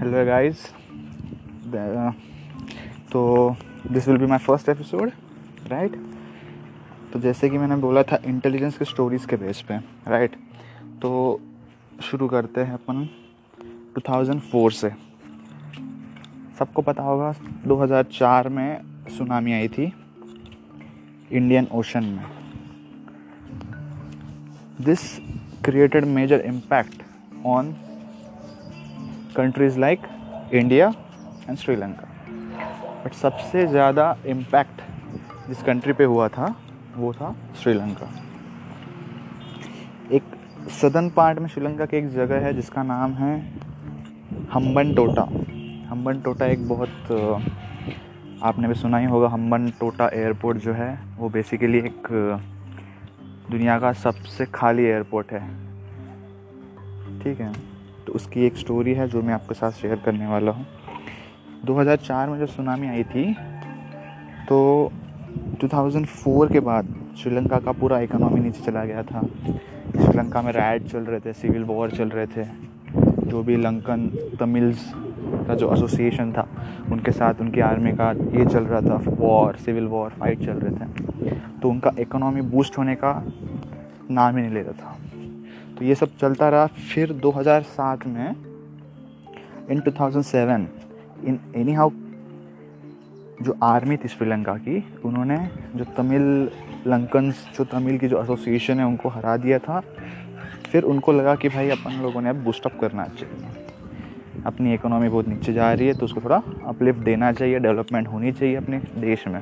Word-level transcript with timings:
Hello 0.00 0.24
guys 0.26 0.66
तो 3.12 3.56
this 3.92 4.08
will 4.08 4.16
be 4.18 4.26
my 4.26 4.38
first 4.38 4.68
episode 4.68 5.10
right 5.66 5.96
तो 7.12 7.20
जैसे 7.20 7.48
कि 7.48 7.58
मैंने 7.58 7.76
बोला 7.76 8.02
था 8.02 8.18
इंटेलिजेंस 8.24 8.78
के 8.78 8.84
स्टोरीज़ 8.84 9.26
के 9.26 9.36
बेस 9.36 9.60
पे 9.68 9.76
राइट 10.08 10.36
तो 11.02 11.40
शुरू 12.02 12.28
करते 12.28 12.60
हैं 12.60 12.72
अपन 12.72 13.08
2004 13.98 14.72
से। 14.72 14.90
सबको 16.58 16.82
पता 16.82 17.02
होगा 17.02 17.34
2004 17.66 18.46
में 18.46 18.80
सुनामी 19.18 19.52
आई 19.52 19.68
थी 19.68 19.92
इंडियन 21.32 21.66
ओशन 21.72 22.04
में। 22.04 22.26
This 24.80 25.18
created 25.64 26.04
major 26.04 26.40
impact 26.40 27.02
on 27.46 27.74
countries 29.36 29.78
like 29.78 30.00
India 30.54 30.88
and 31.48 31.56
Sri Lanka 31.58 32.08
but 33.04 33.12
सबसे 33.14 33.66
ज़्यादा 33.66 34.16
इम्पैक्ट 34.26 34.82
जिस 35.48 35.62
कंट्री 35.62 35.92
पे 35.92 36.04
हुआ 36.04 36.28
था, 36.28 36.54
वो 36.96 37.12
था 37.12 37.34
श्रीलंका 37.62 38.08
एक 40.12 40.22
सदन 40.80 41.08
पार्ट 41.10 41.38
में 41.38 41.48
श्रीलंका 41.48 41.86
की 41.86 41.96
एक 41.96 42.08
जगह 42.10 42.44
है, 42.46 42.52
जिसका 42.54 42.82
नाम 42.82 43.12
है 43.14 43.34
हम्बन 44.52 44.94
टोटा 44.94 45.22
हम्बन 45.90 46.20
टोटा 46.24 46.46
एक 46.46 46.68
बहुत 46.68 47.10
आपने 48.42 48.68
भी 48.68 48.74
सुना 48.74 48.98
ही 48.98 49.06
होगा 49.06 49.28
हम्बन 49.28 49.68
टोटा 49.80 50.08
एयरपोर्ट 50.14 50.58
जो 50.58 50.72
है, 50.72 50.92
वो 51.18 51.28
बेसिकली 51.28 51.78
एक, 51.78 52.08
दुनिया 53.50 53.78
का 53.78 53.92
सबसे 53.94 54.46
खाली 54.54 54.84
एयरपोर्ट 54.84 55.32
है. 55.32 55.40
ठीक 57.20 57.40
है? 57.40 57.52
तो 58.06 58.12
उसकी 58.12 58.44
एक 58.46 58.56
स्टोरी 58.56 58.94
है 58.94 59.08
जो 59.08 59.22
मैं 59.22 59.34
आपके 59.34 59.54
साथ 59.54 59.70
शेयर 59.72 60.00
करने 60.04 60.26
वाला 60.26 60.52
हूँ। 60.52 60.66
2004 61.64 62.28
में 62.28 62.38
जब 62.38 62.46
सुनामी 62.46 62.88
आई 62.88 63.04
थी 63.04 63.32
तो 64.48 64.90
2004 65.60 66.52
के 66.52 66.60
बाद 66.60 66.94
श्रीलंका 67.18 67.58
का 67.58 67.72
पूरा 67.72 67.98
इकोनॉमी 68.00 68.40
नीचे 68.40 68.64
चला 68.64 68.84
गया 68.84 69.02
था। 69.02 69.20
श्रीलंका 69.20 70.42
में 70.42 70.52
राइट 70.52 70.86
चल 70.86 70.98
रहे 70.98 71.20
थे 71.20 71.32
सिविल 71.32 71.64
वॉर 71.64 71.90
चल 71.90 72.08
रहे 72.08 72.26
थे। 72.26 72.44
जो 73.26 73.42
भी 73.42 73.56
लंकन, 73.56 74.06
तमिल्स 74.40 74.90
का 75.48 75.54
जो 75.54 75.72
एसोसिएशन 75.72 76.32
था, 76.32 76.46
उनके 76.92 77.12
साथ, 77.12 77.40
उनकी 77.40 77.60
आर्मी 77.60 77.92
का 77.92 78.10
ये 78.10 78.44
चल 78.46 78.64
रहा 78.64 78.80
था 78.80 78.96
वॉर 79.08 79.56
सिविल 79.56 79.86
वॉर 79.86 80.10
फाइट 80.10 80.38
चल 80.38 80.58
रहे 80.58 80.72
थे। 80.76 81.30
तो 81.62 81.70
उनका 81.70 81.92
इकोनॉमी 81.98 82.40
बूस्ट 82.50 82.78
होने 82.78 82.94
का 82.94 83.12
नाम 84.10 84.36
ही 84.36 84.42
नहीं 84.42 84.54
लेता 84.54 84.72
था। 84.72 84.96
तो 85.80 85.84
ये 85.86 85.94
सब 85.94 86.16
चलता 86.20 86.48
रहा 86.48 86.66
फिर 86.66 87.12
2007 87.16 88.06
में 88.06 88.34
इन 89.70 89.80
2007 89.80 90.66
इन 91.24 91.38
एनी 91.56 91.72
हाउ 91.72 91.90
जो 93.42 93.54
आर्मी 93.62 93.96
थी 93.96 94.08
श्रीलंका 94.08 94.56
की, 94.56 94.82
उन्होंने 95.04 95.36
जो 95.76 95.84
तमिल 95.96 96.22
लंकन्स, 96.86 97.36
जो 97.58 97.64
तमिल 97.64 97.98
की 97.98 98.08
जो 98.08 98.22
एसोसिएशन 98.22 98.78
है, 98.78 98.86
उनको 98.86 99.08
हरा 99.08 99.36
दिया 99.36 99.58
था। 99.58 99.80
फिर 100.70 100.82
उनको 100.84 101.12
लगा 101.12 101.34
कि 101.34 101.48
भाई 101.48 101.70
अपन 101.70 101.92
लोगों 102.02 102.20
ने 102.22 102.28
अब 102.30 102.42
बूस्टअप 102.44 102.78
करना 102.80 103.04
चाहिए। 103.04 104.42
अपनी 104.46 104.74
इकोनॉमी 104.74 105.08
बहुत 105.08 105.28
नीचे 105.28 105.52
जा 105.52 105.72
रही 105.72 105.86
है 105.86 105.94
तो 105.94 106.04
उसको 106.04 106.20
थोड़ा 106.20 106.42
अपलिफ्ट 106.66 107.00
देना 107.00 107.32
चाहिए 107.32 107.58
डेवलपमेंट 107.58 108.08
होनी 108.08 108.32
चाहिए 108.32 108.56
अपने 108.56 108.80
देश 108.98 109.26
में। 109.28 109.40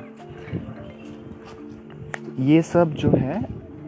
ये 2.47 2.61
सब 2.61 2.93
जो 2.93 3.11
है, 3.11 3.41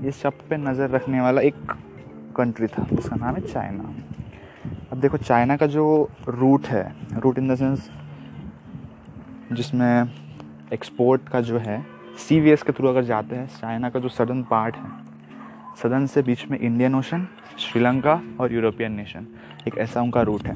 ये 0.04 0.12
सब 0.14 0.34
पे 0.50 0.58
नज़र 0.58 0.90
रखने 0.90 1.22
वाला 1.22 1.42
एक 1.42 1.56
कंट्री 2.32 2.68
था, 2.68 2.88
जिसका 2.94 3.16
नाम 3.16 3.36
है 3.36 3.42
चाइना 3.44 3.94
अब 4.92 5.00
देखो 5.00 5.18
चाइना 5.18 5.58
का 5.58 5.68
जो 5.68 5.86
रूट 6.28 6.68
है 6.68 6.84
रूट 7.14 7.38
इन 7.38 7.54
द 7.54 7.56
सेंस 7.56 7.90
जिसमें 9.52 10.12
एक्सपोर्ट 10.74 11.28
का 11.30 11.42
जो 11.42 11.58
है 11.60 11.84
सी 12.20 12.40
वी 12.40 12.50
एस 12.52 12.64
के 12.64 12.72
थ्रू 12.72 12.88
अगर 12.88 13.04
जाते 13.04 13.36
हैं 13.36 13.48
चाइना 13.50 13.90
का 13.90 14.00
जो 14.00 14.10
सदर्न 14.10 14.44
पार्ट 14.44 14.76
है 14.76 14.90
सदन 15.82 16.06
से 16.08 16.22
बीच 16.22 16.46
में 16.52 16.58
इंडियन 16.60 16.96
ओशन 16.96 17.28
श्रीलंका 17.60 18.22
और 18.40 18.54
यूरोपियन 18.54 18.92
नेशन 18.92 19.28
एक 19.68 19.78
ऐसा 19.78 20.02
उनका 20.02 20.22
रूट 20.22 20.48
है। 20.48 20.56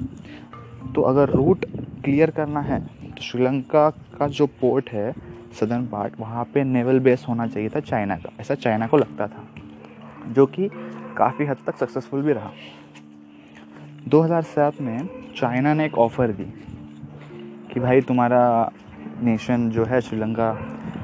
तो 0.94 1.02
अगर 1.02 1.30
रूट 1.30 1.66
क्लियर 2.04 2.32
करना 2.32 2.62
है 2.62 2.80
तो 2.82 3.22
श्रीलंका 3.22 3.90
का 4.18 4.28
जो 4.30 4.48
पोर्ट 4.62 4.90
है 4.90 5.14
सदर्न 5.60 5.86
पार्ट 5.88 6.20
वहाँ 6.20 6.44
पे 6.54 6.64
नेवल 6.64 7.00
बेस 7.00 7.26
होना 7.30 7.48
चाहिए 7.48 7.70
था 7.70 7.80
चाइना 7.82 8.16
का, 8.16 8.30
ऐसा 8.40 8.56
चाइना 8.56 8.88
को 8.88 8.98
लगता 8.98 9.28
था, 9.28 9.44
जो 10.28 10.46
कि 10.46 10.70
काफ़ी 11.18 11.46
हद 11.46 11.58
तक 11.68 11.78
सक्सेसफुल 11.78 12.22
भी 12.22 12.34
रहा। 12.34 12.52
2007 14.08 14.82
में 14.82 15.10
चाइना 15.38 15.74
ने 15.74 15.86
एक 15.86 15.98
ऑफ़र 15.98 16.32
दी 16.32 16.46
कि 17.74 17.80
भाई 17.80 18.02
तुम्हारा 18.02 18.72
नेशन 19.24 19.70
जो 19.70 19.86
है, 19.86 20.02
श्रीलंका, 20.02 20.52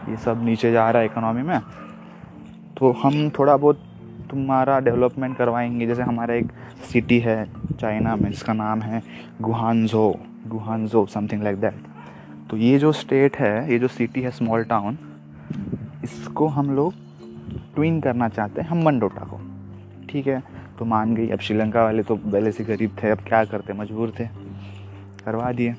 ये 0.10 0.18
सब 0.18 0.44
नीचे 0.44 0.72
जा 0.72 0.90
रहा 0.92 1.02
है 1.02 1.08
इकोनॉमी 1.08 1.42
में 1.42 1.60
तो 2.78 2.92
हम 2.94 3.30
थोड़ा 3.30 3.56
बहुत 3.58 3.84
तुम्हारा 4.30 4.80
डेवलपमेंट 4.80 5.38
करवाएँगे। 5.38 5.86
जैसे 5.88 6.02
हमारा 6.02 6.34
एक 6.34 6.52
सिटी 6.84 7.20
है 7.20 7.46
चाइना 7.82 8.16
में, 8.16 8.30
जिसका 8.32 8.54
नाम 8.54 8.82
है 8.82 9.02
गुहानजो 9.42 10.14
गुहानजो 10.48 11.06
समथिंग 11.06 11.44
लाइक 11.44 11.58
दैट 11.58 11.74
तो 12.50 12.58
ये 12.58 12.78
जो 12.80 12.92
स्टेट 12.92 13.38
है, 13.38 13.72
ये 13.72 13.80
जो 13.80 13.88
सिटी 13.88 14.22
है 14.22 14.32
स्मॉल 14.32 14.64
टाउन 14.64 14.98
इसको 16.04 16.48
हम 16.48 16.72
लोग 16.72 16.94
ट्विन 17.76 18.00
करना 18.02 18.30
चाहते 18.30 18.62
हैं, 18.62 18.70
हम 18.70 18.84
मंडोटा 18.84 19.26
को। 19.26 19.41
ठीक 20.12 20.28
है। 20.28 20.42
तो 20.80 20.86
मान 20.86 21.16
गई। 21.16 21.28
अब 21.30 21.40
श्रीलंका 21.40 21.84
वाले 21.84 22.04
तो 22.04 22.16
पहले 22.16 22.52
से 22.52 22.64
गरीब 22.64 22.96
थे, 23.04 23.10
अब 23.10 23.20
क्या 23.20 23.44
करते? 23.46 23.74
मजबूर 23.74 24.14
थे। 24.20 24.26
करवा 25.26 25.52
दिए। 25.52 25.74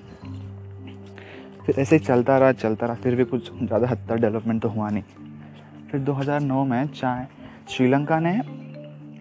फिर 1.67 1.79
ऐसे 1.79 1.97
ही 1.97 2.05
चलता 2.05 2.39
रहा 2.39 2.53
चलता 2.53 2.87
रहा। 2.87 2.95
फिर 2.95 3.15
भी 3.15 3.25
कुछ 3.25 3.51
ज़्यादा 3.55 3.89
हद 3.89 4.07
तक 4.09 4.17
डेवलपमेंट 4.17 4.63
तो 4.63 4.69
हुआ 4.69 4.89
नहीं। 4.91 5.03
फिर 5.91 6.01
2009 6.01 6.65
में 6.65 6.87
चाहे 6.89 7.25
श्रीलंका 7.69 8.19
ने 8.21 8.41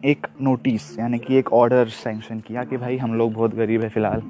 एक 0.05 0.27
नोटिस 0.41 0.97
यानी 0.99 1.17
कि 1.19 1.35
एक 1.35 1.51
ऑर्डर 1.53 1.88
सेंक्शन 1.88 2.39
किया 2.39 2.63
कि 2.63 2.78
भाई 2.78 2.97
हम 2.97 3.13
लोग 3.13 3.33
बहुत 3.33 3.55
गरीब 3.55 3.81
है 3.81 3.89
फ़िलहाल। 3.89 4.22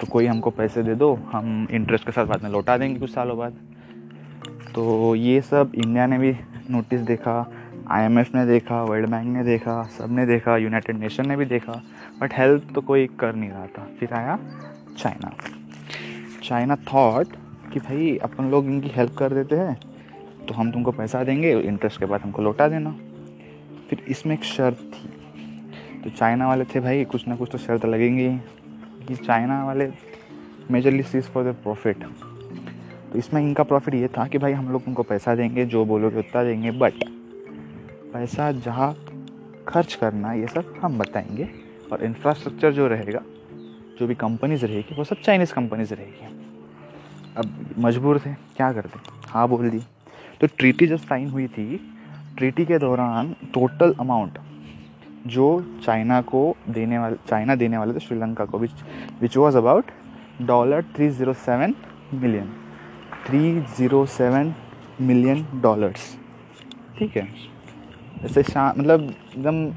तो 0.00 0.06
कोई 0.06 0.26
हमको 0.26 0.50
पैसे 0.50 0.82
दे 0.82 0.94
दो, 0.94 1.14
हम 1.32 1.66
इंटरेस्ट 1.70 2.06
के 2.06 2.12
साथ 2.12 2.26
बाद 2.26 2.42
में 2.42 2.50
लौटा 2.50 2.76
देंगे 2.78 2.98
कुछ 3.00 3.10
सालों 3.10 3.36
बाद। 3.38 3.56
तो 4.74 5.14
ये 5.14 5.40
सब 5.40 5.72
इंडिया 5.74 6.06
ने 6.06 6.18
भी 6.18 6.32
नोटिस 6.70 7.00
देखा। 7.00 7.40
आईएमएफ 7.90 8.34
ने 8.34 8.44
देखा 8.46 8.82
वर्ल्ड 8.82 9.08
बैंक 9.10 9.26
ने 9.26 9.42
देखा, 9.44 9.82
सबने 9.98 10.24
देखा 10.26 10.56
यूनाइटेड 10.56 10.98
नेशन 10.98 11.28
ने 11.28 11.36
भी 11.36 11.44
देखा 11.46 11.72
बट 12.20 12.34
हेल्प 12.34 12.72
तो 12.74 12.80
कोई 12.80 13.06
कर 13.20 13.34
नहीं 13.34 13.50
रहा 13.50 13.66
था। 13.68 13.86
फिर 14.00 14.12
आया 14.12 14.38
चाइना 14.98 15.32
चाइना 16.42 16.76
थॉट 16.84 17.36
कि 17.72 17.80
भाई, 17.80 18.16
अपन 18.18 18.50
लोग 18.50 18.66
इनकी 18.66 18.88
हेल्प 18.88 19.14
कर 19.18 19.32
देते 19.32 19.56
हैं 19.56 19.78
तो 20.48 20.54
हम 20.54 20.70
तुमको 20.72 20.92
पैसा 20.92 21.22
देंगे 21.24 21.52
इंटरेस्ट 21.52 22.00
के 22.00 22.06
बाद 22.06 22.20
हमको 22.20 22.42
लौटा 22.42 22.68
देना। 22.68 22.94
फिर 23.90 24.04
इसमें 24.08 24.34
एक 24.34 24.44
शर्त 24.44 24.78
थी। 24.84 25.08
तो 26.00 26.10
चाइना 26.10 26.48
वाले 26.48 26.64
थे 26.64 26.80
भाई, 26.80 27.04
कुछ 27.04 27.26
ना 27.28 27.36
कुछ 27.36 27.48
तो 27.52 27.58
शर्त 27.58 27.84
लगेंगी 27.86 28.28
कि 29.08 29.16
चाइना 29.16 29.64
वाले 29.64 29.90
majorly 30.70 31.02
sees 31.02 31.24
for 31.24 31.44
the 31.44 31.54
profit 31.62 32.04
तो 33.12 33.18
इसमें 33.18 33.40
इनका 33.42 33.62
प्रॉफिट 33.62 33.94
ये 33.94 34.08
था 34.08 34.26
कि 34.26 34.38
भाई, 34.38 34.52
हम 34.52 34.70
लोग 34.70 34.84
तुमको 34.84 35.02
पैसा 35.02 35.34
देंगे, 35.34 35.64
जो 35.64 35.84
बोलोगे 35.84 36.18
उतना 36.18 36.42
देंगे 36.44 36.70
बट 36.70 37.04
पैसा 38.16 38.52
जहाँ 38.52 38.92
खर्च 39.68 39.94
करना, 39.94 40.32
ये 40.32 40.46
सब 40.46 40.74
हम 40.82 40.98
बताएँगे। 40.98 41.48
और 41.92 42.04
इंफ्रास्ट्रक्चर 42.04 42.72
जो 42.72 42.86
रहेगा, 42.86 43.20
जो 43.98 44.06
भी 44.06 44.14
कंपनीज़ 44.14 44.64
रहेगी, 44.66 44.94
वो 44.94 45.04
सब 45.04 45.20
चाइनीज़ 45.20 45.52
कंपनीज़ 45.52 45.92
रहेगी। 45.94 46.26
अब 47.36 47.74
मजबूर 47.78 48.18
थे, 48.18 48.32
क्या 48.56 48.72
करते? 48.72 48.98
हाँ 49.28 49.48
बोल 49.48 49.68
दी 49.70 49.78
तो 50.40 50.46
ट्रीटी 50.46 50.86
जब 50.86 50.96
साइन 50.96 51.28
हुई 51.30 51.46
थी 51.48 51.76
ट्रीटी 52.36 52.64
के 52.66 52.78
दौरान 52.78 53.34
टोटल 53.54 53.94
अमाउंट 54.00 54.38
जो 55.26 55.48
चाइना 55.84 56.20
को 56.22 56.56
देने 56.68 56.98
वाले 56.98 57.16
चाइना 57.28 57.54
देने 57.54 57.78
वाले 57.78 57.94
थे, 57.94 58.00
श्रीलंका 58.00 58.44
को 58.44 58.58
which 58.58 58.72
which 59.20 59.36
was 59.36 59.56
about 59.56 59.90
dollar 60.42 60.82
three 60.96 61.08
zero 61.10 61.32
seven 61.32 61.74
million 62.14 62.52
three 63.26 63.60
zero 63.76 64.06
seven 64.06 64.54
million 65.00 65.46
dollars 65.60 66.16
ठीक 66.98 67.16
है? 67.16 67.55
ऐसे 68.24 68.42
शाम 68.42 68.80
मतलब 68.80 69.00
एकदम 69.02 69.72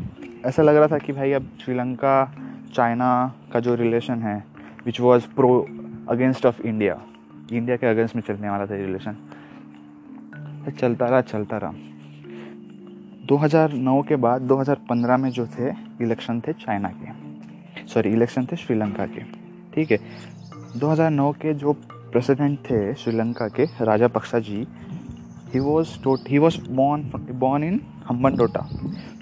ऐसा 0.46 0.64
लग 0.64 0.76
रहा 0.76 0.88
था 0.88 0.98
कि 0.98 1.14
भाई 1.14 1.32
अब 1.32 1.50
श्रीलंका, 1.66 2.36
चाइना 2.74 3.34
का 3.54 3.60
जो 3.60 3.76
रिलेशन 3.76 4.14
है 4.14 4.44
which 4.86 5.00
was 5.00 5.28
pro 5.36 5.68
against 6.10 6.46
of 6.46 6.62
India 6.62 7.02
India 7.54 7.78
के 7.78 7.88
अगेंस्ट 7.88 8.16
में 8.16 8.24
चलने 8.24 8.50
वाला 8.50 8.66
था 8.66 8.76
रिलेशन 8.76 9.16
चलता 10.80 11.06
रहा 11.06 11.22
चलता 11.22 11.58
रहा। 11.58 11.74
2009 13.26 14.04
के 14.04 14.16
बाद 14.16 14.42
2015 14.42 15.18
में 15.18 15.30
जो 15.30 15.48
थे 15.48 15.70
इलेक्शन 16.02 16.40
थे 16.40 16.54
चाइना 16.54 16.90
के। 16.90 17.10
सॉरी 17.88 18.10
इलेक्शन 18.10 18.46
थे 18.46 18.56
श्रीलंका 18.56 19.06
के। 19.06 19.22
ठीक 19.74 19.92
है? 19.92 19.98
2009 20.78 21.34
के 21.34 21.54
जो 21.54 21.74
प्रेसिडेंट 21.94 22.60
थे 22.60 22.94
श्रीलंका 22.94 23.48
के, 23.48 23.66
Rajapaksa 24.08 24.40
ji 24.40 24.68
he 25.54 25.60
was 25.60 25.88
he 26.08 26.38
was 26.38 26.70
born 26.70 27.02
born 27.32 27.64
in 27.64 27.82
Hambantota. 28.38 28.60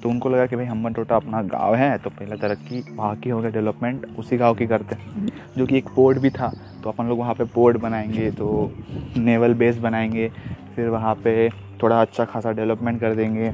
तो 0.04 0.10
उनको 0.10 0.30
लगा 0.30 0.45
कि 0.45 0.56
भाई 0.56 0.66
हम्बन 0.66 0.94
टोटा 0.94 1.16
अपना 1.16 1.42
गाँव 1.44 1.75
है 1.75 1.98
तो 1.98 2.10
पहला 2.10 2.36
तरक्की 2.38 2.84
वहाँ 2.92 3.16
की 3.16 3.30
हो 3.30 3.39
गया 3.42 3.51
डेवलपमेंट 3.51 4.06
उसी 4.19 4.38
गाँव 4.38 4.56
की 4.56 4.68
करते 4.68 4.95
हैं। 4.95 5.28
जो 5.57 5.66
कि 5.66 5.78
एक 5.78 5.88
पोर्ट 5.95 6.18
भी 6.18 6.30
था 6.30 6.51
तो 6.84 6.89
अपन 6.89 7.06
लोग 7.06 7.19
वहाँ 7.19 7.34
पे 7.34 7.44
पोर्ट 7.45 7.78
बनाएँगे 7.78 8.30
तो 8.31 8.72
नेवल 9.18 9.54
बेस 9.54 9.78
बनाएँगे, 9.78 10.30
फिर 10.75 10.89
वहाँ 10.89 11.13
पे 11.16 11.50
थोड़ा 11.84 12.01
अच्छा 12.01 12.25
खासा 12.25 12.51
डेवलपमेंट 12.51 13.00
कर 13.01 13.16
देंगे। 13.16 13.51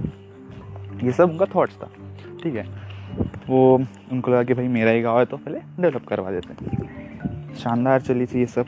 ये 1.04 1.12
सब 1.12 1.30
उनका 1.30 1.46
थाट्स 1.46 1.76
था, 1.76 1.90
ठीक 2.44 2.56
है। 2.56 2.66
वो 3.48 3.76
उनको 4.12 4.32
लगा 4.32 4.44
कि 4.44 4.54
भाई 4.54 4.68
मेरा 4.68 4.92
ही 4.92 5.02
गाँव 5.02 5.20
है 5.20 5.26
तो 5.26 5.38
पहले 5.38 5.60
डेवलप 5.80 6.06
करवा 6.08 6.32
देते 6.32 6.66
हैं। 6.66 7.56
शानदार 7.56 8.02
चली 8.02 8.26
थी 8.26 8.40
ये 8.40 8.46
सब। 8.46 8.66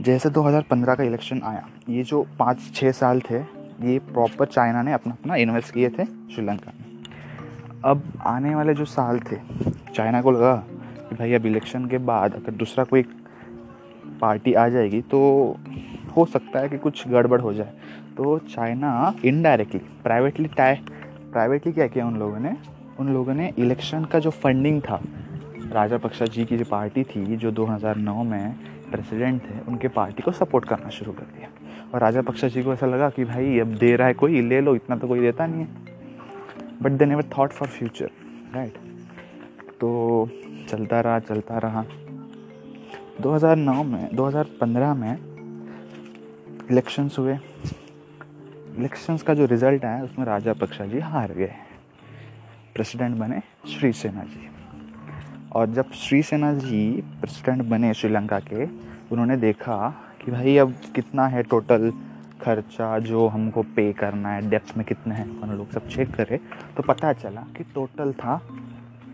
जैसे 0.00 0.30
2015 0.30 0.94
का 0.94 1.02
इलेक्शन 1.02 1.40
आया, 1.44 1.66
ये 1.88 2.02
जो 2.02 2.22
पाँच 2.38 2.70
छः 2.74 2.92
साल 2.92 3.20
थे 3.20 3.38
ये 3.84 3.98
प्रॉपर 3.98 4.46
चाइना 4.46 4.82
ने 4.82 4.92
अपना 4.92 5.12
अपना 5.12 5.36
इन्वेस्ट 5.36 5.74
किए 5.74 5.88
थे 5.88 6.04
श्रीलंका 6.04 6.72
में। 6.78 7.02
अब 7.84 8.02
आने 8.26 8.54
वाले 8.54 8.74
जो 8.74 8.84
साल 8.84 9.18
थे 9.20 9.36
चाइना 9.94 10.22
को 10.22 10.30
लगा 10.30 10.54
कि 11.08 11.14
भाई 11.14 11.32
अब 11.32 11.46
इलेक्शन 11.46 11.86
के 11.86 11.98
बाद 11.98 12.34
अगर 12.34 12.52
दूसरा 12.52 12.84
कोई 12.84 13.02
पार्टी 14.20 14.52
आ 14.54 14.68
जाएगी 14.68 15.00
तो 15.02 15.20
हो 16.16 16.24
सकता 16.26 16.60
है 16.60 16.68
कि 16.68 16.78
कुछ 16.78 17.08
गड़बड़ 17.08 17.40
हो 17.40 17.52
जाए। 17.54 17.72
तो 18.16 18.38
China 18.38 19.14
indirectly 19.24 19.80
privately 20.02 20.48
tie 20.48 20.74
privately 21.32 21.72
क्या 21.72 21.86
किया 21.86 22.06
उन 22.06 22.16
लोगों 22.16 22.38
ने? 22.38 22.56
उन 23.00 23.12
लोगों 23.12 23.34
ने 23.34 23.52
इलेक्शन 23.58 24.04
का 24.04 24.18
जो 24.18 24.30
फंडिंग 24.30 24.80
था, 24.82 25.00
राजा 25.72 25.98
पक्षा 25.98 26.26
जी 26.26 26.44
की 26.44 26.56
जो 26.56 26.64
पार्टी 26.64 27.04
थी, 27.04 27.36
जो 27.36 27.50
2009 27.50 28.22
में 28.24 28.54
प्रेसिडेंट 28.90 29.42
थे, 29.42 29.58
उनके 29.68 29.88
पार्टी 29.88 30.22
को 30.22 30.32
सपोर्ट 30.32 30.64
करना 30.64 30.88
शुरू 30.88 31.12
कर 31.12 31.22
दिया। 31.22 31.48
और 31.94 32.00
राजा 32.00 32.22
पक्षा 32.22 32.48
जी 32.48 32.62
को 32.62 32.72
ऐसा 32.72 32.86
लगा 32.86 33.10
कि 33.10 33.24
भाई, 33.24 33.58
अब 33.58 33.66
दे 33.66 33.96
रहा 33.96 34.08
है 34.08 34.14
कोई, 34.14 34.40
ले 34.40 34.60
लो, 34.60 34.74
इतना 34.74 34.96
तो 34.96 35.08
कोई 35.08 35.20
देता 35.20 35.46
नहीं 35.46 35.60
है। 35.60 35.68
But 36.82 36.90
they 36.90 37.04
never 37.04 37.22
thought 37.22 37.50
for 37.50 37.68
future 37.68 38.10
right 38.54 38.74
तो 39.80 40.28
चलता 40.68 41.00
रहा 41.00 41.18
चलता 41.18 41.58
रहा। 41.58 41.84
2009 43.20 43.84
में 43.84 44.16
2015 44.16 44.94
में 44.94 45.18
इलेक्शंस 46.70 47.16
हुए। 47.18 47.38
इलेक्शंस 48.78 49.22
का 49.22 49.34
जो 49.34 49.44
रिज़ल्ट 49.46 49.84
आया, 49.84 50.04
उसमें 50.04 50.26
राजा 50.26 50.52
पक्षा 50.52 50.86
जी 50.86 50.98
हार 50.98 51.32
गए। 51.32 51.52
प्रेसिडेंट 52.74 53.16
बने 53.16 53.40
श्री 53.68 53.92
सेना 53.92 54.24
जी। 54.24 54.50
और 55.52 55.66
जब 55.66 55.92
श्री 55.92 56.22
सेना 56.22 56.54
जी 56.54 57.00
प्रेसिडेंट 57.00 57.62
बने 57.62 57.94
श्रीलंका 57.94 58.40
के, 58.40 58.64
उन्होंने 59.12 59.36
देखा 59.36 59.94
कि 60.24 60.30
भाई 60.30 60.56
अब 60.56 60.74
कितना 60.94 61.26
है 61.26 61.42
टोटल 61.42 61.92
खर्चा 62.42 62.98
जो 62.98 63.26
हमको 63.28 63.62
पे 63.62 63.92
करना 63.92 64.28
है 64.28 64.50
डेप्थ 64.50 64.76
में 64.76 64.86
कितना 64.86 65.14
है 65.14 65.24
उन्होंने 65.24 65.56
लोग 65.56 65.70
सब 65.70 65.88
चेक 65.88 66.14
करे। 66.14 66.40
तो 66.76 66.82
पता 66.82 67.12
चला 67.12 67.40
कि 67.56 67.64
टोटल 67.64 68.12
था 68.12 68.36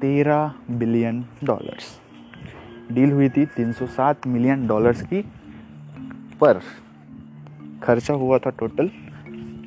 तेरह 0.00 0.52
बिलियन 0.70 1.24
डॉलर्स 1.44 2.00
डील 2.92 3.12
हुई 3.12 3.28
थी 3.28 3.46
307 3.46 4.26
मिलियन 4.26 4.66
डॉलर्स 4.66 5.02
की 5.02 5.20
पर 6.40 6.60
खर्चा 7.82 8.14
हुआ 8.14 8.38
था 8.38 8.50
टोटल 8.50 8.90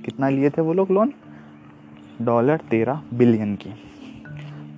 कितना 0.05 0.29
लिए 0.29 0.49
थे 0.49 0.61
वो 0.61 0.73
लोग 0.73 0.91
लोन 0.91 1.13
डॉलर 2.21 2.57
तेरह 2.57 3.01
बिलियन 3.13 3.55
की। 3.55 3.73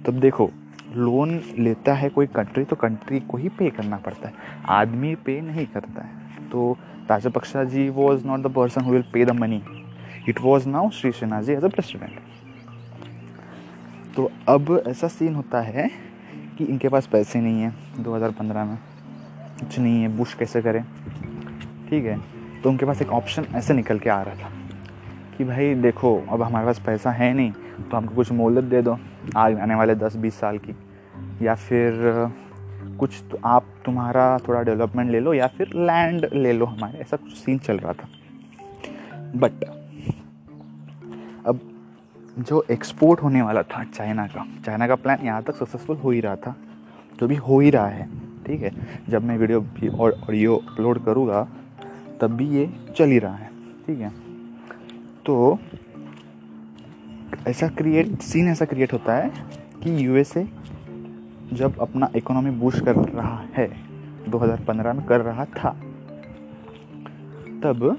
तब 0.05 0.13
देखो 0.13 0.49
लोन 0.95 1.41
लेता 1.59 1.93
है 1.93 2.09
कोई 2.09 2.27
कंट्री 2.27 2.63
तो 2.63 2.75
कंट्री 2.75 3.19
को 3.19 3.37
ही 3.37 3.49
पे 3.49 3.69
करना 3.69 3.97
पड़ता 3.97 4.27
है। 4.27 4.33
आदमी 4.69 5.15
पे 5.15 5.41
नहीं 5.41 5.65
करता 5.65 6.01
है। 6.01 6.22
तो 6.53 6.71
Rajapaksa 7.09 7.63
ji 7.65 7.87
was 7.89 8.25
not 8.27 8.39
the 8.39 8.53
person 8.55 8.81
who 8.81 8.91
will 8.91 9.03
pay 9.13 9.25
the 9.25 9.31
money 9.39 9.61
it 10.29 10.41
was 10.41 10.67
now 10.69 10.89
Sirisena 11.11 11.41
ji 11.41 11.53
as 11.53 11.63
a 11.63 11.67
president 11.67 12.19
तो 14.15 14.29
अब 14.47 14.83
ऐसा 14.87 15.07
सीन 15.07 15.35
होता 15.35 15.61
है 15.61 15.89
कि 16.57 16.65
इनके 16.65 16.89
पास 16.89 17.07
पैसे 17.07 17.39
नहीं 17.41 17.61
है 17.61 17.73
2015 18.03 18.65
में। 18.65 18.77
कुछ 19.59 19.77
नहीं 19.79 20.01
है 20.01 20.07
बुश 20.17 20.33
कैसे 20.33 20.61
करें? 20.61 20.83
ठीक 21.89 22.05
है 22.05 22.17
तो 22.63 22.69
उनके 22.69 22.85
पास 22.85 23.01
एक 23.01 23.11
ऑप्शन 23.11 23.45
ऐसे 23.55 23.73
निकल 23.73 23.99
के 23.99 24.09
आ 24.09 24.21
रहा 24.21 24.35
था 24.35 24.49
कि 25.37 25.43
भाई 25.43 25.73
देखो, 25.75 26.15
अब 26.29 26.41
हमारे 26.41 26.65
पास 26.65 26.79
पैसा 26.79 27.11
है 27.11 27.33
नहीं 27.33 27.51
तो 27.81 27.97
हमको 27.97 28.15
कुछ 28.15 28.31
मोहलत 28.31 28.63
दे 28.63 28.81
दो 28.81 28.97
आज 29.37 29.59
आने 29.59 29.75
वाले 29.75 29.95
दस 29.95 30.15
बीस 30.17 30.39
साल 30.39 30.57
की। 30.57 30.75
या 31.41 31.55
फिर 31.55 31.93
कुछ 32.99 33.21
तो 33.31 33.39
आप 33.45 33.65
तुम्हारा 33.85 34.37
थोड़ा 34.47 34.61
डेवलपमेंट 34.63 35.11
ले 35.11 35.19
लो 35.19 35.33
या 35.33 35.47
फिर 35.47 35.73
लैंड 35.75 36.27
ले 36.33 36.53
लो 36.53 36.65
हमारे, 36.65 36.99
ऐसा 36.99 37.17
कुछ 37.17 37.33
सीन 37.33 37.57
चल 37.57 37.77
रहा 37.77 37.93
था। 37.93 38.07
बट 39.35 39.63
अब 41.47 41.59
जो 42.39 42.63
एक्सपोर्ट 42.71 43.21
होने 43.23 43.41
वाला 43.41 43.61
था 43.63 43.83
चाइना 43.83 44.25
का 44.27 44.45
चाइना 44.65 44.87
का 44.87 44.95
प्लान 44.95 45.25
यहाँ 45.25 45.43
तक 45.43 45.55
सक्सेसफुल 45.55 45.97
हो 45.97 46.11
ही 46.11 46.19
रहा 46.19 46.35
था, 46.35 46.55
जो 47.19 47.27
भी 47.27 47.35
हो 47.35 47.59
ही 47.59 47.69
रहा 47.69 47.87
है, 47.87 48.07
ठीक 48.45 48.61
है? 48.61 48.71
जब 49.09 49.23
मैं 49.23 49.37
वीडियो 49.37 49.61
भी 49.61 49.87
और 49.87 50.19
ऑडियो 50.29 50.55
अपलोड 50.57 51.03
करूँगा, 51.05 51.47
तब 52.21 52.31
भी 52.31 52.47
ये 52.49 52.69
चल 52.97 53.09
ही 53.09 53.19
रहा 53.19 53.35
है, 53.35 53.49
ठीक 53.87 53.99
है? 53.99 54.11
तो 55.25 55.59
ऐसा 57.47 57.67
क्रिएट 57.67 58.21
सीन 58.21 58.47
ऐसा 58.47 58.65
क्रिएट 58.65 58.93
होता 58.93 59.15
है 59.15 59.31
कि 59.83 60.05
यूएसए 60.05 60.43
जब 61.51 61.79
अपना 61.79 62.09
इकोनॉमी 62.15 62.51
बूस्ट 62.51 62.83
कर 62.85 62.95
रहा 62.95 63.43
है 63.53 63.67
2015 64.27 64.93
में 64.93 65.05
कर 65.05 65.21
रहा 65.21 65.45
था, 65.47 65.69
तब 67.63 67.97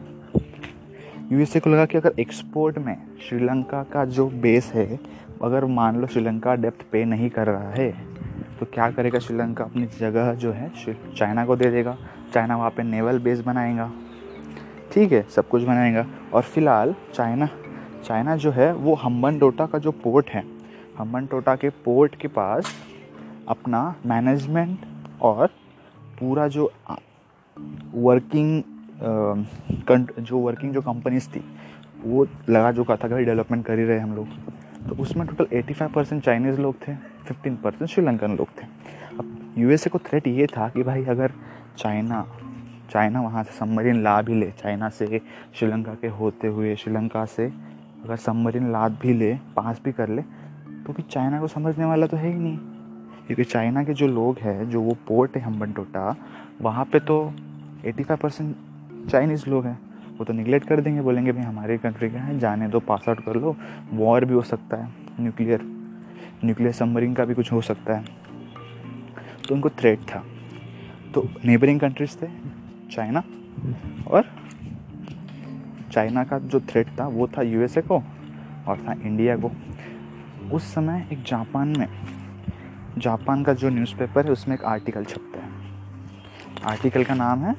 यूएसए 1.32 1.60
को 1.60 1.70
लगा 1.70 1.84
कि 1.86 1.98
अगर 1.98 2.14
एक्सपोर्ट 2.20 2.78
में 2.78 2.96
श्रीलंका 3.28 3.82
का 3.82 4.04
जो 4.06 4.26
बेस 4.28 4.70
है, 4.74 4.98
अगर 5.42 5.64
मान 5.66 6.00
लो 6.00 6.06
श्रीलंका 6.06 6.54
डेप्थ 6.54 6.84
पे 6.92 7.04
नहीं 7.04 7.30
कर 7.30 7.46
रहा 7.46 7.70
है 7.70 7.90
तो 8.60 8.66
क्या 8.66 8.90
करेगा 8.90 9.18
श्रीलंका? 9.18 9.64
अपनी 9.64 9.86
जगह 10.00 10.32
जो 10.34 10.52
है 10.52 10.70
चाइना 11.16 11.44
को 11.46 11.56
दे 11.56 11.70
देगा। 11.70 11.96
चाइना 12.34 12.56
वहाँ 12.56 12.70
पे 12.70 12.82
नेवल 12.82 13.18
बेस 13.18 13.40
बनाएगा। 13.40 13.90
ठीक 14.92 15.12
है, 15.12 15.22
सब 15.30 15.48
कुछ 15.48 15.62
बनाएगा। 15.62 16.06
और 16.32 16.42
फ़िलहाल 16.42 16.94
चाइना 17.14 17.48
चाइना 18.04 18.36
जो 18.36 18.50
है, 18.50 18.72
वो 18.74 18.94
हम्बन 18.94 19.38
टोटा 19.38 19.66
का 19.66 19.78
जो 19.78 19.90
पोर्ट 19.92 20.30
है 20.30 20.42
हम्बन 20.98 21.26
टोटा 21.26 21.54
के 21.56 21.68
पोर्ट 21.84 22.14
के 22.14 22.28
पास 22.28 22.72
अपना 23.48 23.94
मैनेजमेंट 24.06 24.78
और 25.22 25.46
पूरा 26.20 26.46
जो 26.48 26.70
वर्किंग 27.94 28.62
जो 30.20 30.38
वर्किंग 30.38 30.72
जो 30.72 30.80
कंपनीज़ 30.82 31.28
थी, 31.28 31.44
वो 32.04 32.26
लगा 32.48 32.72
था 32.72 33.08
भाई 33.08 33.24
डेवलपमेंट 33.24 33.64
कर 33.66 33.78
ही 33.78 33.84
रहे 33.84 33.98
हम 33.98 34.14
लोग। 34.14 34.28
तो 34.88 34.94
उसमें 35.02 35.26
टोटल 35.26 35.46
85 35.52 35.92
परसेंट 35.92 36.22
चाइनीज़ 36.24 36.60
लोग 36.60 36.76
थे 36.88 36.94
15 37.24 37.56
परसेंट 37.62 37.90
श्रीलंकन 37.90 38.36
लोग 38.36 38.48
थे। 38.60 38.66
अब 39.18 39.54
यूएसए 39.58 39.90
को 39.90 39.98
थ्रेट 39.98 40.26
ये 40.26 40.46
था 40.46 40.68
कि 40.68 40.82
भाई 40.82 41.04
अगर 41.04 41.32
चाइना 41.78 42.26
चाइना 42.90 43.20
वहाँ 43.20 43.42
से 43.44 43.52
सबमरीन 43.52 44.02
ला 44.02 44.20
भी 44.22 44.34
ले 44.34 44.50
चाइना 44.58 44.88
से 44.88 45.20
श्रीलंका 45.54 45.94
के 45.94 46.08
होते 46.10 46.48
हुए 46.48 46.74
श्रीलंका 46.76 47.24
से 47.26 47.46
अगर 47.46 48.16
सबमरीन 48.16 48.70
लाद 48.72 48.98
भी 49.02 49.12
ले, 49.12 49.34
पास 49.56 49.80
भी 49.84 49.92
कर 49.92 50.08
ले 50.08 50.22
तो 50.86 50.92
भी 50.92 51.02
चाइना 51.02 51.40
को 51.40 51.46
समझने 51.48 51.84
वाला 51.84 52.06
तो 52.06 52.16
है 52.16 52.32
ही 52.32 52.38
नहीं। 52.38 52.58
क्योंकि 53.26 53.44
चाइना 53.44 53.84
के 53.84 53.92
जो 53.92 54.06
लोग 54.06 54.38
हैं, 54.38 54.70
जो 54.70 54.80
वो 54.80 54.96
पोर्ट 55.08 55.36
है 55.36 55.42
हम्बन 55.42 55.72
टोटा 55.72 56.16
वहाँ 56.60 56.84
पे 56.84 57.00
तो 57.00 57.32
85 57.84 58.16
परसेंट 58.16 58.56
चाइनीज़ 59.10 59.50
लोग 59.50 59.66
हैं। 59.66 59.78
वो 60.18 60.24
तो 60.24 60.32
निगलेक्ट 60.32 60.68
कर 60.68 60.80
देंगे, 60.80 61.00
बोलेंगे, 61.00 61.32
भाई, 61.32 61.42
हमारी 61.42 61.78
कंट्री 61.78 62.10
का 62.10 62.18
है? 62.18 62.38
जाने 62.38 62.68
दो 62.68 62.80
पास 62.80 63.04
आउट 63.08 63.24
कर 63.24 63.36
लो। 63.36 63.56
वॉर 63.92 64.24
भी 64.24 64.34
हो 64.34 64.42
सकता 64.42 64.76
है 64.76 64.92
न्यूक्लियर 65.20 65.60
न्यूक्लियर 66.44 66.72
सबमरीन 66.72 67.14
का 67.14 67.24
भी 67.24 67.34
कुछ 67.34 67.52
हो 67.52 67.60
सकता 67.60 67.96
है। 67.96 68.04
तो 69.48 69.54
उनको 69.54 69.68
थ्रेट 69.68 70.00
था। 70.00 70.24
तो 71.14 71.28
नेबरिंग 71.44 71.80
कंट्रीज़ 71.80 72.16
थे, 72.22 72.26
चाइना, 72.90 73.22
और 74.06 74.24
चाइना 75.92 76.24
का 76.24 76.38
जो 76.38 76.60
थ्रेट 76.60 76.86
था, 77.00 77.06
वो 77.06 77.28
था 77.28 77.42
यूएसए 77.42 77.80
को 77.82 78.02
और 78.68 78.84
था 78.88 78.92
इंडिया 78.92 79.36
को। 79.36 79.50
उस 80.52 80.74
समय 80.74 81.08
एक 81.12 81.22
जापान 81.22 81.68
में 81.78 81.88
जापान 82.98 83.42
का 83.44 83.52
जो 83.52 83.68
न्यूज़पेपर 83.68 84.24
है, 84.26 84.32
उसमें 84.32 84.54
एक 84.56 84.64
आर्टिकल 84.64 85.04
छपता 85.04 85.40
है। 85.40 85.52
आर्टिकल 86.66 87.04
का 87.04 87.14
नाम 87.14 87.44
है, 87.44 87.52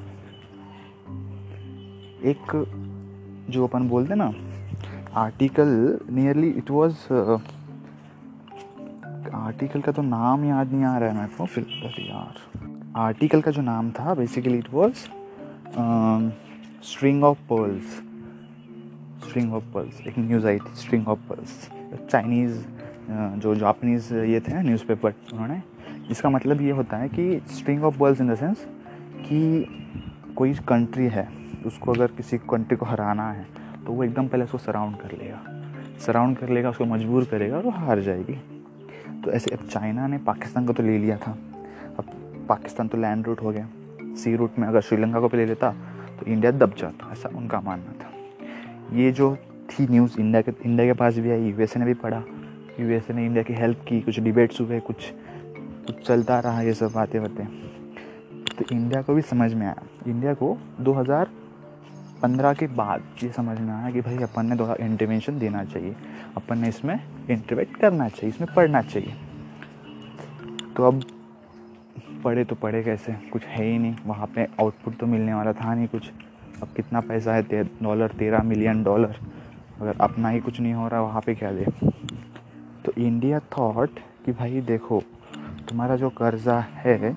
एक 2.25 2.51
जो 3.49 3.67
अपन 3.67 3.87
बोलते 3.89 4.15
ना 4.15 4.31
article 5.15 5.99
nearly 6.11 6.49
it 6.51 6.71
was 6.71 6.95
article 9.35 9.81
का 9.81 9.91
तो 9.91 10.01
नाम 10.01 10.45
याद 10.45 10.71
नहीं 10.71 10.83
आ 10.83 10.97
रहा 10.97 11.09
है 11.09 11.15
मेरे 11.15 11.35
को, 11.37 11.45
फिर 11.45 11.65
यार। 11.99 12.41
आर्टिकल 12.97 13.41
का 13.41 13.51
जो 13.51 13.61
नाम 13.61 13.91
था 13.91 14.13
basically 14.13 14.57
it 14.57 14.73
was 14.73 14.93
string 16.85 17.23
of 17.23 17.37
pearls 17.49 18.01
string 19.25 19.53
of 19.53 19.63
pearls 19.73 20.01
एक 20.07 20.17
न्यूज़ 20.19 20.47
आई 20.47 20.57
थी 20.57 20.75
स्ट्रिंग 20.75 21.07
ऑफ़ 21.07 21.19
पर्ल्स 21.29 21.69
चाइनीज़ 22.09 22.57
जो 23.09 23.55
जापनीज़ 23.55 24.13
ये 24.15 24.39
थे 24.39 24.61
न्यूज़पेपर 24.61 25.13
उन्होंने 25.33 25.61
जिसका 26.07 26.29
मतलब 26.29 26.61
ये 26.61 26.71
होता 26.71 26.97
है 26.97 27.09
कि 27.09 27.41
string 27.49 27.83
of 27.83 27.97
pearls 27.99 28.21
in 28.21 28.29
the 28.29 28.35
sense 28.35 28.65
कि 29.19 30.33
कोई 30.35 30.53
कंट्री 30.67 31.07
है, 31.07 31.27
उसको 31.65 31.93
अगर 31.93 32.07
किसी 32.07 32.37
कंट्री 32.49 32.77
को 32.77 32.85
हराना 32.85 33.31
है 33.31 33.45
तो 33.85 33.93
वो 33.93 34.03
एकदम 34.03 34.27
पहले 34.27 34.43
उसको 34.43 34.57
सराउंड 34.57 34.95
कर 34.97 35.11
लेगा। 35.13 35.43
सराउंड 35.99 36.37
कर 36.37 36.49
लेगा, 36.49 36.69
उसको 36.69 36.85
मजबूर 36.85 37.25
करेगा 37.25 37.57
और 37.57 37.63
वो 37.63 37.69
हार 37.71 37.99
जाएगी। 38.01 38.33
तो 39.21 39.31
ऐसे, 39.31 39.51
अब 39.51 39.67
चाइना 39.67 40.07
ने 40.07 40.17
पाकिस्तान 40.17 40.65
को 40.65 40.73
तो 40.73 40.83
ले 40.83 40.97
लिया 40.97 41.17
था। 41.17 41.31
अब 41.99 42.05
पाकिस्तान 42.49 42.87
तो 42.87 42.97
लैंड 42.97 43.25
रूट 43.27 43.41
हो 43.41 43.51
गया। 43.51 43.67
सी 44.15 44.35
रूट 44.35 44.59
में 44.59 44.67
अगर 44.67 44.81
श्रीलंका 44.81 45.19
को 45.19 45.27
भी 45.27 45.37
ले 45.37 45.45
लेता 45.45 45.71
तो 46.19 46.25
इंडिया 46.25 46.51
दब 46.51 46.73
जाता, 46.77 47.11
ऐसा 47.11 47.29
उनका 47.35 47.61
मानना 47.61 47.93
था। 47.93 48.97
ये 48.97 49.11
जो 49.11 49.35
थी 49.69 49.87
न्यूज़ 49.87 50.19
इंडिया 50.19 50.41
के 50.41 50.51
इंडिया 50.65 50.85
के 50.87 50.93
पास 50.93 51.17
भी 51.17 51.31
आई 51.31 51.43
यूएसए 51.43 51.79
ने 51.79 51.85
भी 51.85 51.93
पढ़ा। 51.95 52.23
यूएसए 52.79 53.13
ने 53.13 53.25
इंडिया 53.25 53.43
की 53.43 53.53
हेल्प 53.53 53.85
की, 53.87 54.01
कुछ 54.01 54.19
डिबेट्स 54.19 54.61
हुए, 54.61 54.79
कुछ 54.79 55.13
कुछ 55.85 56.07
चलता 56.07 56.39
रहा 56.39 56.61
ये 56.61 56.73
सब 56.73 56.91
बातें 56.91 57.21
बातें। 57.21 57.45
तो 58.57 58.65
इंडिया 58.71 59.01
को 59.01 59.13
भी 59.13 59.21
समझ 59.21 59.53
में 59.53 59.65
आया। 59.67 59.83
इंडिया 60.07 60.33
को 60.33 60.57
2015 60.81 62.53
के 62.53 62.67
बाद 62.67 63.03
ये 63.23 63.29
समझ 63.29 63.59
में 63.59 63.73
आया 63.73 63.91
कि 63.91 64.01
भाई 64.01 64.17
अपन 64.17 64.45
ने 64.45 64.55
थोड़ा 64.55 64.75
इंटरवेंशन 64.79 65.39
देना 65.39 65.63
चाहिए। 65.63 65.95
अपन 66.37 66.57
ने 66.57 66.67
इसमें 66.67 66.99
इंटरवेट 67.29 67.75
करना 67.75 68.09
चाहिए, 68.09 68.29
इसमें 68.29 68.53
पढ़ना 68.55 68.81
चाहिए। 68.81 69.13
तो 70.77 70.83
अब 70.83 71.03
पढ़े 72.23 72.43
तो 72.43 72.55
पढ़े 72.55 72.83
कैसे? 72.83 73.13
कुछ 73.13 73.43
है 73.45 73.65
ही 73.65 73.77
नहीं। 73.79 73.95
वहाँ 74.05 74.27
पे 74.27 74.47
आउटपुट 74.61 74.97
तो 74.97 75.05
मिलने 75.05 75.33
वाला 75.33 75.53
था 75.53 75.73
नहीं 75.75 75.87
कुछ। 75.87 76.11
अब 76.61 76.67
कितना 76.75 76.99
पैसा 77.01 77.33
है? 77.33 77.63
डॉलर 77.63 78.07
तेरह 78.07 78.43
मिलियन 78.43 78.83
डॉलर 78.83 79.15
अगर 79.81 79.95
अपना 80.01 80.29
ही 80.29 80.39
कुछ 80.39 80.59
नहीं 80.59 80.73
हो 80.73 80.87
रहा, 80.87 81.01
वहाँ 81.01 81.21
पे 81.21 81.35
क्या 81.35 81.51
दे? 81.51 81.65
तो 82.85 82.91
इंडिया 82.97 83.39
थॉट 83.57 83.99
कि 84.25 84.31
भाई 84.31 84.61
देखो, 84.61 85.01
तुम्हारा 85.69 85.95
जो 85.95 86.09
कर्ज़ा 86.17 86.59
है, 86.59 87.15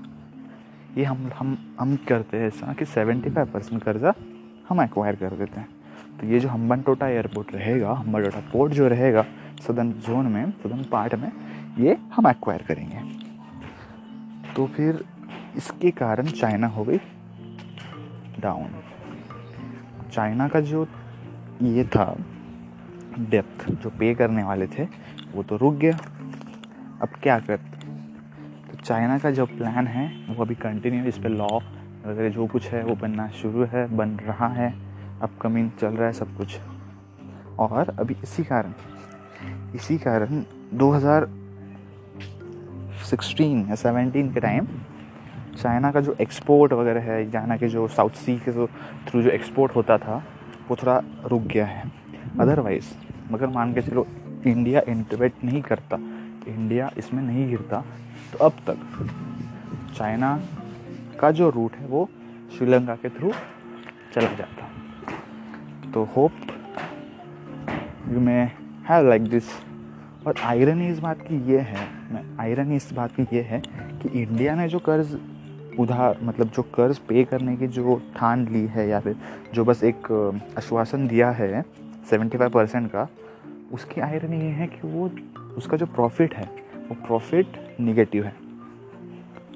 ये 0.96 1.04
हम 1.04 1.30
हम 1.38 1.56
हम 1.80 1.96
करते 2.08 2.37
हैं 2.37 2.46
ऐसा 2.46 2.72
कि 2.72 2.84
सेवेंटी 2.84 3.30
फाइव 3.30 3.50
परसेंट 3.52 3.82
कर्ज़ा 3.82 4.14
हम 4.68 4.80
एक्वायर 4.82 5.16
कर 5.16 5.34
देते 5.37 5.60
हैं। 5.60 5.68
तो 6.20 6.26
ये 6.26 6.40
जो 6.40 6.48
हम्बन 6.48 6.80
टोटा 6.82 7.08
एयरपोर्ट 7.08 7.52
रहेगा 7.54 7.92
हम्बन 7.92 8.22
टोटा 8.22 8.40
पोर्ट 8.52 8.72
जो 8.72 8.88
रहेगा 8.88 9.25
सदन 9.66 9.92
जोन 10.06 10.26
में 10.26 10.50
सदन 10.52 10.82
पार्ट 10.92 11.14
में, 11.14 11.30
ये 11.78 11.96
हम 12.14 12.28
एक्वायर 12.28 12.62
करेंगे। 12.68 13.02
तो 14.54 14.66
फिर 14.66 15.04
इसके 15.56 15.90
कारण 15.92 16.26
चाइना 16.30 16.66
हो 16.66 16.84
गई 16.84 16.98
डाउन 18.40 18.70
चाइना 20.12 20.48
का 20.48 20.60
जो 20.62 20.87
ये 21.62 21.84
था 21.87 22.14
डेप्थ 23.20 23.70
जो 23.72 23.90
पे 23.90 24.14
करने 24.14 24.42
वाले 24.42 24.66
थे 24.66 24.84
वो 25.35 25.42
तो 25.42 25.56
रुक 25.56 25.75
गया। 25.75 25.99
अब 27.02 27.08
क्या 27.23 27.38
करते 27.38 27.78
तो 28.68 28.76
चाइना 28.76 29.18
का 29.18 29.30
जो 29.30 29.47
प्लान 29.47 29.87
है, 29.87 30.35
वो 30.35 30.44
अभी 30.44 30.54
कंटिन्यू 30.54 31.04
इस 31.04 31.18
पर 31.18 31.28
लॉ 31.28 31.61
वगैरह 32.06 32.28
जो 32.28 32.47
कुछ 32.47 32.68
है, 32.68 32.85
वो 32.85 32.94
बनना 32.94 33.28
शुरू 33.28 33.64
है, 33.64 33.97
बन 33.97 34.08
रहा 34.08 34.49
है। 34.49 34.75
अपकमिंग 35.23 35.70
चल 35.80 35.88
रहा 35.88 36.06
है 36.06 36.12
सब 36.12 36.37
कुछ। 36.37 36.58
और 37.58 37.97
अभी 37.99 38.16
इसी 38.23 38.44
कारण 38.44 38.73
इसी 39.75 39.99
कारण 39.99 40.44
2016 40.75 43.68
या 43.68 43.75
17 43.75 44.35
के 44.35 44.40
टाइम 44.40 44.66
चाइना 45.56 45.92
का 45.92 46.00
जो 46.00 46.16
एक्सपोर्ट 46.20 46.73
वगैरह 46.73 47.00
है, 47.00 47.30
चाइना 47.30 47.56
के 47.56 47.68
जो 47.68 47.88
साउथ 47.88 48.11
सी 48.11 48.38
के 48.38 48.52
जो 48.52 48.68
थ्रू 49.06 49.23
जो 49.23 49.30
एक्सपोर्ट 49.30 49.76
होता 49.76 49.99
था, 49.99 50.25
वो 50.68 50.76
थोड़ा 50.76 51.02
रुक 51.25 51.42
गया 51.42 51.66
है। 51.66 51.92
अदरवाइज़ 52.40 52.85
मगर 53.32 53.47
मान 53.47 53.75
के 53.75 53.82
चलो 53.82 54.06
इंडिया 54.47 54.80
इंटरवेट 54.88 55.45
नहीं 55.45 55.62
करता। 55.62 55.97
इंडिया 56.49 56.90
इसमें 56.99 57.23
नहीं 57.23 57.49
गिरता। 57.49 57.85
तो 58.33 58.38
अब 58.45 58.52
तक 58.66 58.78
चाइना 59.99 60.40
का 61.21 61.30
जो 61.30 61.49
रूट 61.50 61.76
है, 61.76 61.87
वो 61.87 62.09
श्रीलंका 62.57 62.95
के 62.95 63.09
थ्रू 63.09 63.33
चला 64.14 64.33
जाता। 64.33 65.90
तो 65.92 66.04
hope 66.16 66.33
you 68.09 68.21
may 68.21 68.33
have 68.88 69.09
like 69.09 69.28
this 69.30 69.45
और 70.26 70.35
आयरन 70.45 70.83
इस 70.83 70.99
बात 70.99 71.23
की 71.23 71.40
ये 71.52 71.59
है 71.61 71.87
आयरन 72.40 72.73
इस 72.73 72.92
बात 72.92 73.14
की 73.16 73.23
ये 73.33 73.42
है 73.42 73.61
कि 74.02 74.09
इंडिया 74.23 74.54
ने 74.54 74.68
जो 74.68 74.78
कर्ज 74.78 75.18
उधार 75.80 76.18
मतलब 76.23 76.49
जो 76.49 76.62
कर्ज 76.75 76.99
पे 76.99 77.25
करने 77.25 77.57
की 77.57 77.66
जो 77.66 78.00
ठान 78.16 78.47
ली 78.49 78.64
है 78.66 78.88
या 78.88 79.00
फिर 79.00 79.16
जो 79.54 79.64
बस 79.64 79.85
एक 79.85 80.11
आश्वासन 80.59 81.07
दिया 81.09 81.30
है 81.30 81.62
सेवेंटी 82.11 82.38
फाइव 82.38 82.50
परसेंट 82.50 82.90
का 82.90 83.09
उसकी 83.72 84.00
आयरनी 84.00 84.40
ये 84.40 84.50
है 84.50 84.66
कि 84.66 84.88
वो 84.88 85.10
उसका 85.56 85.76
जो 85.76 85.87
प्रॉफिट 85.87 86.34
है, 86.34 86.44
वो 86.88 86.94
प्रॉफिट 87.06 87.46
निगेटिव 87.80 88.25
है। 88.25 88.34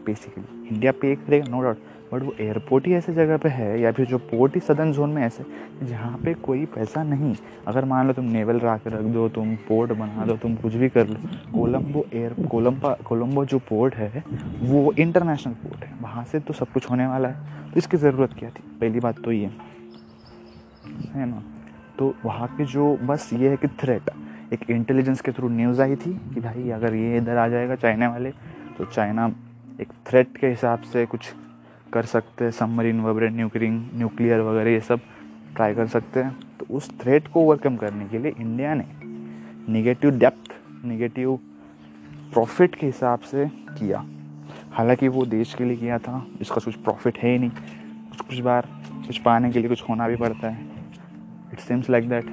बेसिकली 0.07 0.69
इंडिया 0.69 0.93
पे 0.93 1.15
करेगा 1.17 1.51
नो 1.51 1.63
डाउट 1.63 1.79
बट 2.13 2.23
वो 2.23 2.35
एयरपोर्ट 2.41 2.87
ही 2.87 2.93
ऐसे 2.93 3.13
जगह 3.15 3.37
पे 3.37 3.49
है, 3.49 3.81
या 3.81 3.93
फिर 3.93 4.07
जो 4.07 4.19
पोर्ट 4.19 4.55
ही 4.55 4.61
सदन 4.61 4.93
जोन 4.93 5.11
में 5.11 5.23
ऐसे, 5.23 5.45
जहाँ 5.83 6.19
पे 6.19 6.35
कोई 6.35 6.65
पैसा 6.65 7.03
नहीं। 7.03 7.35
अगर 7.67 7.85
मान 7.85 8.07
लो 8.07 8.13
तुम 8.13 8.25
नेवल 8.25 8.57
ला 8.57 8.77
के 8.77 8.91
रख 8.91 9.03
दो, 9.03 9.29
तुम 9.29 9.55
पोर्ट 9.57 9.93
बना 9.93 10.25
दो, 10.27 10.37
तुम 10.37 10.57
कुछ 10.57 10.75
भी 10.75 10.89
कर 10.89 11.09
लो 11.09 11.17
कोलम्बो 11.55 12.05
एयर 12.13 12.35
कोलम्बा 12.51 12.93
कोलम्बो 13.05 13.45
जो 13.45 13.59
पोर्ट 13.59 13.95
है, 13.95 14.25
वो 14.63 14.93
इंटरनेशनल 14.93 15.53
पोर्ट 15.53 15.85
है। 15.85 15.93
वहाँ 16.01 16.25
से 16.25 16.41
तो 16.41 16.55
सब 16.55 16.69
कुछ 16.69 16.91
होने 16.91 17.07
वाला 17.07 17.29
है। 17.29 17.71
तो 17.71 17.79
इसकी 17.79 17.97
ज़रूरत 17.97 18.33
क्या 18.33 18.51
थी? 18.51 18.63
पहली 18.81 19.01
बात 19.01 19.23
तो 19.23 19.33
ये। 19.33 19.51
है 21.15 21.27
ना? 21.27 21.43
तो 21.99 22.15
वहाँ 22.25 22.49
के 22.49 22.65
जो 22.65 22.97
बस, 23.03 23.29
ये 23.33 23.49
है 23.49 23.57
कि 23.57 23.69
थ्रेट 23.81 24.11
एक 24.53 24.71
इंटेलिजेंस 24.71 25.21
के 25.21 25.33
थ्रू 25.33 25.49
न्यूज़ 25.49 25.83
आई 25.83 25.97
थी 25.97 26.13
कि 26.35 26.41
भाई 26.41 26.71
अगर 26.71 26.95
ये 26.95 27.17
इधर 27.17 27.37
आ 27.37 27.47
जाएगा 27.49 27.77
चाइना 27.77 28.09
वाले 28.09 28.31
तो 28.79 28.85
चाइना 28.85 29.27
एक 29.81 29.93
थ्रेट 30.07 30.37
के 30.37 30.47
हिसाब 30.47 30.83
से 30.83 31.05
कुछ 31.07 31.33
कर 31.93 32.05
सकते 32.05 32.45
हैं 32.45 32.51
सबमरीन 32.51 33.01
वगैरह 33.01 33.31
न्यूक्लिंग 33.31 33.83
न्यूक्लियर 33.95 34.41
वगैरह, 34.41 34.71
ये 34.71 34.81
सब 34.81 35.01
ट्राई 35.57 35.75
कर 35.75 35.87
सकते 35.87 36.21
हैं। 36.21 36.37
तो 36.61 36.67
उस 36.71 36.91
थ्रेट 37.01 37.29
को 37.29 37.41
ओवरकम 37.41 37.77
करने 37.77 38.09
के 38.09 38.19
लिए 38.19 38.33
इंडिया 38.39 38.75
ने 38.75 38.85
निगेटिव 39.69 40.11
डेप्थ 40.11 40.53
निगेटिव 40.85 41.39
प्रॉफिट 42.33 42.75
के 42.75 42.87
हिसाब 42.87 43.21
से 43.21 43.47
किया। 43.71 44.05
हालाँकि 44.73 45.09
वो 45.09 45.25
देश 45.27 45.55
के 45.55 45.65
लिए 45.65 45.77
किया 45.77 45.99
था, 45.99 46.27
इसका 46.41 46.61
कुछ 46.65 46.75
प्रॉफिट 46.77 47.19
है 47.19 47.33
ही 47.33 47.39
नहीं। 47.39 47.51
कुछ 47.51 48.21
कुछ 48.21 48.39
बार 48.39 48.69
कुछ 49.07 49.19
पाने 49.19 49.51
के 49.51 49.59
लिए 49.59 49.69
कुछ 49.69 49.83
होना 49.89 50.09
भी 50.09 50.17
पड़ता 50.17 50.49
है। 50.49 50.72
इट 51.53 51.61
सीम्स 51.61 51.91
लाइक 51.91 52.09
दैट 52.09 52.27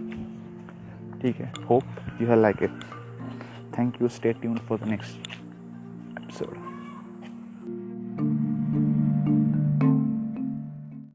ठीक 1.22 1.36
है. 1.36 1.52
Hope 1.70 1.84
you 2.22 2.28
have 2.28 2.42
like 2.42 2.64
it 2.64 2.84
thank 3.78 4.02
you 4.02 4.08
stay 4.08 4.34
tune 4.34 4.58
for 4.58 4.80
the 4.80 4.88
next 4.88 5.18
episode 5.18 5.29